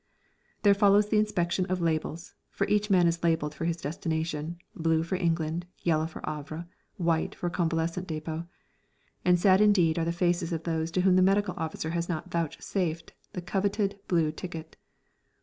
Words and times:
There 0.63 0.73
follows 0.73 1.09
the 1.09 1.19
inspection 1.19 1.67
of 1.67 1.79
labels 1.79 2.33
(for 2.49 2.65
each 2.65 2.89
man 2.89 3.05
is 3.05 3.23
labelled 3.23 3.53
for 3.53 3.65
his 3.65 3.77
destination: 3.77 4.57
blue 4.75 5.03
for 5.03 5.13
England, 5.13 5.67
yellow 5.83 6.07
for 6.07 6.23
Havre, 6.25 6.65
white 6.97 7.35
for 7.35 7.45
a 7.45 7.49
convalescent 7.51 8.07
depot), 8.07 8.47
and 9.23 9.39
sad 9.39 9.61
indeed 9.61 9.99
are 9.99 10.05
the 10.05 10.11
faces 10.11 10.51
of 10.51 10.63
those 10.63 10.89
to 10.89 11.01
whom 11.01 11.17
the 11.17 11.21
medical 11.21 11.53
officer 11.55 11.91
has 11.91 12.09
not 12.09 12.31
vouchsafed 12.31 13.13
the 13.33 13.43
coveted 13.43 13.99
blue 14.07 14.31
ticket. 14.31 14.75